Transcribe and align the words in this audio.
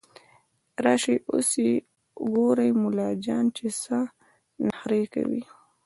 راشئ 0.83 1.17
اوس 1.31 1.49
يې 1.65 1.71
ګورئ 2.33 2.69
ملا 2.81 3.09
جان 3.25 3.45
چې 3.57 3.65
څه 3.81 3.97
نخروې 4.65 5.05
کوي 5.13 5.41